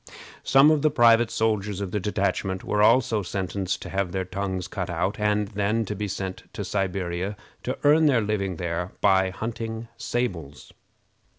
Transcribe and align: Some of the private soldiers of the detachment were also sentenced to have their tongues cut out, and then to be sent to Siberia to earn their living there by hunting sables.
Some 0.43 0.71
of 0.71 0.81
the 0.81 0.89
private 0.89 1.29
soldiers 1.29 1.79
of 1.79 1.91
the 1.91 1.99
detachment 1.99 2.63
were 2.63 2.81
also 2.81 3.21
sentenced 3.21 3.83
to 3.83 3.89
have 3.89 4.11
their 4.11 4.25
tongues 4.25 4.67
cut 4.67 4.89
out, 4.89 5.19
and 5.19 5.49
then 5.49 5.85
to 5.85 5.93
be 5.93 6.07
sent 6.07 6.51
to 6.53 6.65
Siberia 6.65 7.37
to 7.61 7.77
earn 7.83 8.07
their 8.07 8.21
living 8.21 8.55
there 8.55 8.93
by 8.99 9.29
hunting 9.29 9.89
sables. 9.97 10.73